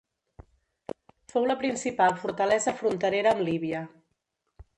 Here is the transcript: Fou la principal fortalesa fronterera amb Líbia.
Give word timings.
Fou 1.33 1.45
la 1.51 1.57
principal 1.63 2.17
fortalesa 2.23 2.75
fronterera 2.81 3.35
amb 3.35 3.45
Líbia. 3.51 3.85